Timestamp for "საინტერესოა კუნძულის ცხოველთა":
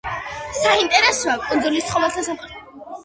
0.59-2.25